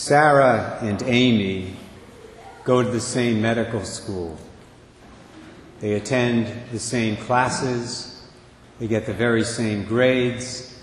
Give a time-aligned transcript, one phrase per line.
[0.00, 1.76] Sarah and Amy
[2.64, 4.38] go to the same medical school.
[5.80, 8.26] They attend the same classes,
[8.78, 10.74] they get the very same grades,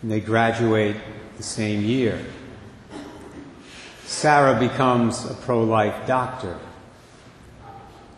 [0.00, 0.94] and they graduate
[1.36, 2.24] the same year.
[4.04, 6.56] Sarah becomes a pro life doctor.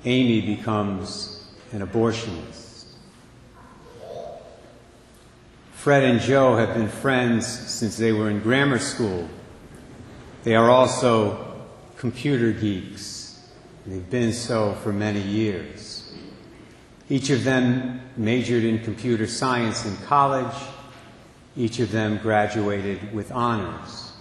[0.04, 2.84] Amy becomes an abortionist.
[5.72, 9.26] Fred and Joe have been friends since they were in grammar school.
[10.44, 11.64] They are also
[11.96, 13.40] computer geeks.
[13.86, 16.14] They've been so for many years.
[17.08, 20.54] Each of them majored in computer science in college.
[21.56, 24.12] Each of them graduated with honors.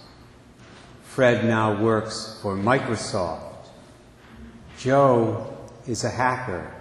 [1.04, 3.68] Fred now works for Microsoft.
[4.78, 5.54] Joe
[5.86, 6.74] is a hacker,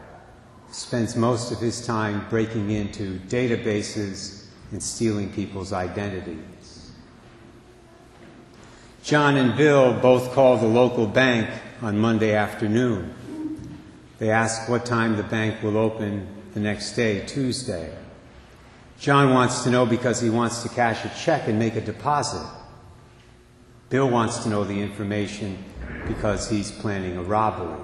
[0.71, 6.72] spends most of his time breaking into databases and stealing people's identities.
[9.03, 11.49] John and Bill both called the local bank
[11.81, 13.13] on Monday afternoon.
[14.17, 17.93] They ask what time the bank will open the next day, Tuesday.
[18.97, 22.47] John wants to know because he wants to cash a check and make a deposit.
[23.89, 25.61] Bill wants to know the information
[26.07, 27.77] because he's planning a robbery.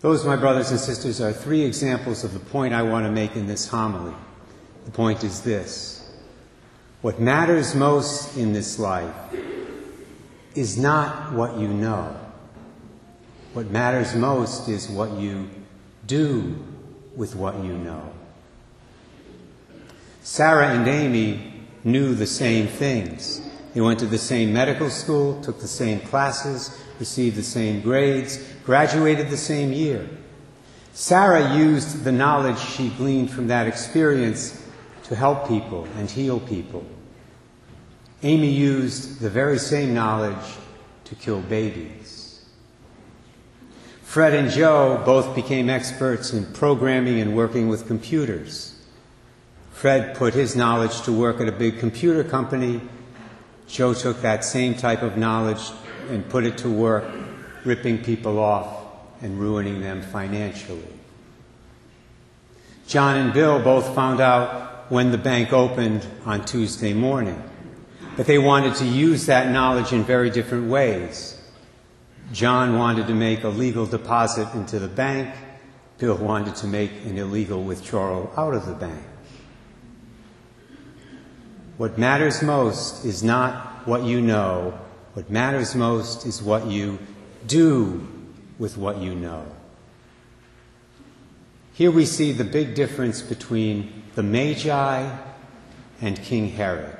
[0.00, 3.36] Those, my brothers and sisters, are three examples of the point I want to make
[3.36, 4.14] in this homily.
[4.86, 5.97] The point is this
[7.00, 9.14] what matters most in this life
[10.54, 12.16] is not what you know.
[13.52, 15.48] What matters most is what you
[16.06, 16.56] do
[17.14, 18.12] with what you know.
[20.22, 21.54] Sarah and Amy
[21.84, 23.40] knew the same things.
[23.74, 28.42] They went to the same medical school, took the same classes, received the same grades,
[28.64, 30.08] graduated the same year.
[30.92, 34.67] Sarah used the knowledge she gleaned from that experience
[35.08, 36.84] to help people and heal people.
[38.22, 40.56] Amy used the very same knowledge
[41.04, 42.44] to kill babies.
[44.02, 48.74] Fred and Joe both became experts in programming and working with computers.
[49.70, 52.80] Fred put his knowledge to work at a big computer company.
[53.66, 55.62] Joe took that same type of knowledge
[56.08, 57.04] and put it to work
[57.64, 58.84] ripping people off
[59.22, 60.82] and ruining them financially.
[62.86, 67.42] John and Bill both found out when the bank opened on Tuesday morning,
[68.16, 71.40] but they wanted to use that knowledge in very different ways.
[72.32, 75.34] John wanted to make a legal deposit into the bank.
[75.98, 79.04] Bill wanted to make an illegal withdrawal out of the bank.
[81.76, 84.78] What matters most is not what you know.
[85.14, 86.98] What matters most is what you
[87.46, 88.06] do
[88.58, 89.46] with what you know.
[91.78, 95.16] Here we see the big difference between the Magi
[96.00, 96.98] and King Herod.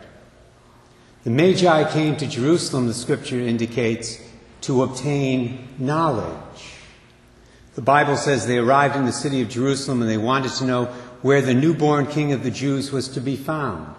[1.24, 4.20] The Magi came to Jerusalem, the scripture indicates,
[4.60, 6.74] to obtain knowledge.
[7.74, 10.84] The Bible says they arrived in the city of Jerusalem and they wanted to know
[11.22, 13.96] where the newborn king of the Jews was to be found.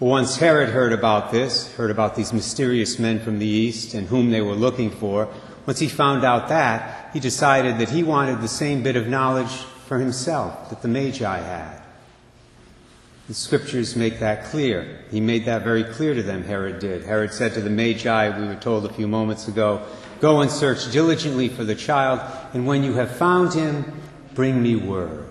[0.00, 4.06] Well, once Herod heard about this, heard about these mysterious men from the east and
[4.06, 5.28] whom they were looking for,
[5.66, 9.52] once he found out that, he decided that he wanted the same bit of knowledge
[9.86, 11.82] for himself that the Magi had.
[13.28, 15.00] The scriptures make that clear.
[15.10, 17.04] He made that very clear to them, Herod did.
[17.04, 19.82] Herod said to the Magi, we were told a few moments ago,
[20.20, 22.20] Go and search diligently for the child,
[22.54, 24.00] and when you have found him,
[24.34, 25.26] bring me word.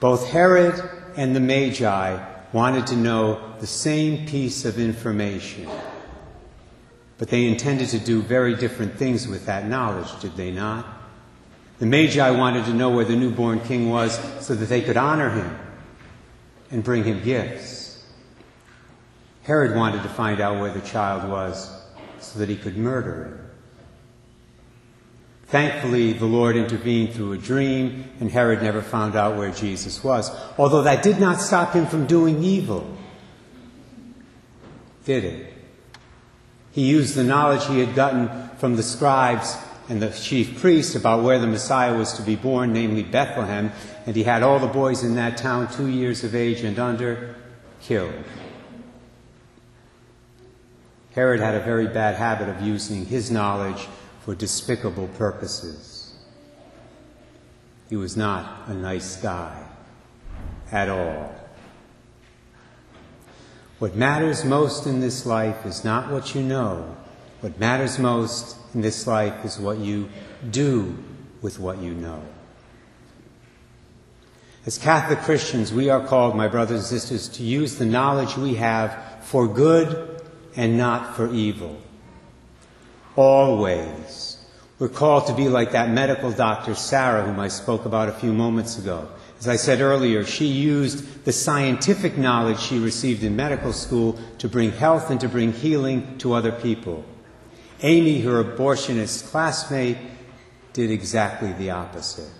[0.00, 0.82] Both Herod
[1.16, 5.68] and the Magi wanted to know the same piece of information.
[7.18, 10.86] But they intended to do very different things with that knowledge, did they not?
[11.78, 15.30] The Magi wanted to know where the newborn king was so that they could honor
[15.30, 15.58] him
[16.70, 18.04] and bring him gifts.
[19.42, 21.70] Herod wanted to find out where the child was
[22.20, 23.38] so that he could murder him.
[25.48, 30.30] Thankfully, the Lord intervened through a dream, and Herod never found out where Jesus was.
[30.56, 32.96] Although that did not stop him from doing evil,
[35.04, 35.52] did it?
[36.72, 39.56] He used the knowledge he had gotten from the scribes
[39.88, 43.72] and the chief priests about where the Messiah was to be born, namely Bethlehem,
[44.06, 47.36] and he had all the boys in that town, two years of age and under,
[47.82, 48.24] killed.
[51.14, 53.86] Herod had a very bad habit of using his knowledge
[54.24, 56.14] for despicable purposes.
[57.90, 59.66] He was not a nice guy
[60.70, 61.41] at all.
[63.82, 66.96] What matters most in this life is not what you know.
[67.40, 70.08] What matters most in this life is what you
[70.52, 70.96] do
[71.40, 72.22] with what you know.
[74.66, 78.54] As Catholic Christians, we are called, my brothers and sisters, to use the knowledge we
[78.54, 80.22] have for good
[80.54, 81.76] and not for evil.
[83.16, 84.31] Always.
[84.78, 88.32] We're called to be like that medical doctor, Sarah, whom I spoke about a few
[88.32, 89.08] moments ago.
[89.38, 94.48] As I said earlier, she used the scientific knowledge she received in medical school to
[94.48, 97.04] bring health and to bring healing to other people.
[97.82, 99.98] Amy, her abortionist classmate,
[100.72, 102.30] did exactly the opposite.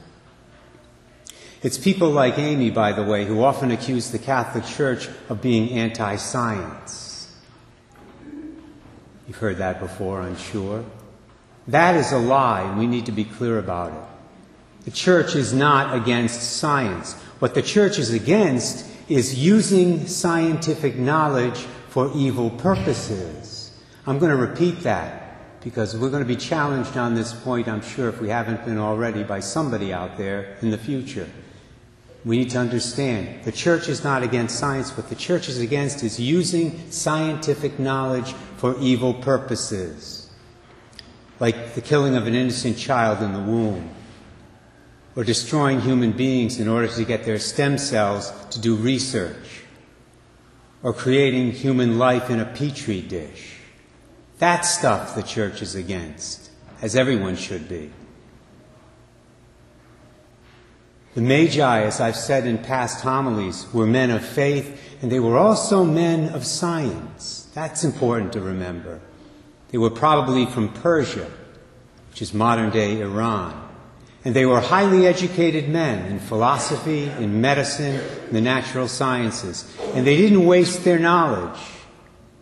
[1.63, 5.71] It's people like Amy, by the way, who often accuse the Catholic Church of being
[5.71, 7.35] anti science.
[9.29, 10.85] You've heard that before, I'm sure.
[11.69, 14.85] That is a lie, and we need to be clear about it.
[14.85, 17.15] The church is not against science.
[17.39, 23.79] What the church is against is using scientific knowledge for evil purposes.
[24.07, 27.83] I'm going to repeat that because we're going to be challenged on this point, I'm
[27.83, 31.29] sure, if we haven't been already, by somebody out there in the future.
[32.25, 34.97] We need to understand the church is not against science.
[34.97, 40.22] What the church is against is using scientific knowledge for evil purposes,
[41.43, 43.91] like the killing of an innocent child in the womb,
[45.17, 49.65] or destroying human beings in order to get their stem cells to do research,
[50.85, 53.57] or creating human life in a petri dish.
[54.39, 56.49] That stuff the church is against,
[56.81, 57.91] as everyone should be.
[61.15, 65.39] The Magi, as I've said in past homilies, were men of faith, and they were
[65.39, 67.51] also men of science.
[67.53, 69.01] That's important to remember.
[69.73, 71.29] They were probably from Persia,
[72.11, 73.59] which is modern day Iran.
[74.25, 79.69] And they were highly educated men in philosophy, in medicine, in the natural sciences.
[79.95, 81.59] And they didn't waste their knowledge.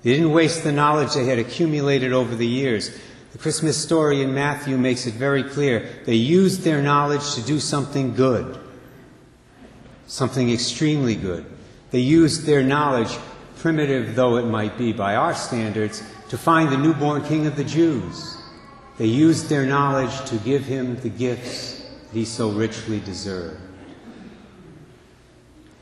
[0.02, 2.90] They didn't waste the knowledge they had accumulated over the years.
[3.32, 5.88] The Christmas story in Matthew makes it very clear.
[6.04, 8.58] They used their knowledge to do something good,
[10.06, 11.46] something extremely good.
[11.92, 13.16] They used their knowledge,
[13.58, 17.64] primitive though it might be by our standards, to find the newborn king of the
[17.64, 18.36] Jews.
[18.98, 23.60] They used their knowledge to give him the gifts that he so richly deserved.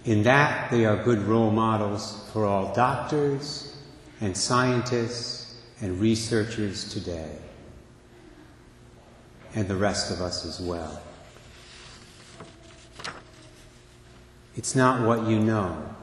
[0.07, 3.77] In that, they are good role models for all doctors
[4.23, 7.37] and scientists and researchers today,
[9.55, 11.03] and the rest of us as well.
[14.57, 15.95] It's not what you know,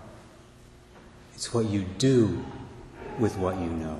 [1.33, 2.45] it's what you do
[3.17, 3.99] with what you know.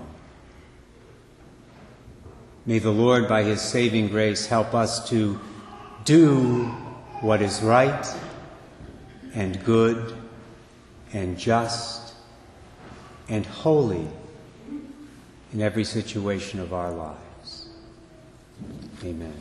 [2.66, 5.40] May the Lord, by His saving grace, help us to
[6.04, 6.66] do
[7.22, 8.08] what is right
[9.36, 10.16] and good
[11.14, 12.16] and just
[13.30, 14.08] and holy
[15.54, 17.70] in every situation of our lives.
[19.04, 19.34] Amen.